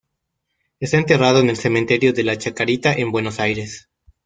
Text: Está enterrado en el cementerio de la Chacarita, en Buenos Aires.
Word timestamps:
Está 0.79 0.97
enterrado 0.97 1.41
en 1.41 1.51
el 1.51 1.57
cementerio 1.57 2.11
de 2.11 2.23
la 2.23 2.35
Chacarita, 2.35 2.91
en 2.91 3.11
Buenos 3.11 3.39
Aires. 3.39 3.87